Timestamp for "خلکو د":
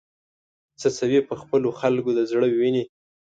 1.79-2.19